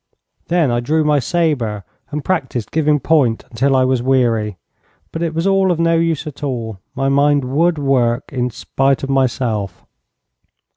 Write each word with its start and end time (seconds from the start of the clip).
Then 0.47 0.71
I 0.71 0.79
drew 0.79 1.03
my 1.03 1.19
sabre 1.19 1.83
and 2.09 2.25
practised 2.25 2.71
giving 2.71 2.99
point 2.99 3.43
until 3.51 3.75
I 3.75 3.83
was 3.83 4.01
weary, 4.01 4.57
but 5.11 5.21
it 5.21 5.35
was 5.35 5.45
all 5.45 5.69
of 5.71 5.79
no 5.79 5.93
use 5.95 6.25
at 6.25 6.41
all. 6.41 6.79
My 6.95 7.07
mind 7.07 7.45
would 7.45 7.77
work, 7.77 8.33
in 8.33 8.49
spite 8.49 9.03
of 9.03 9.11
myself. 9.11 9.85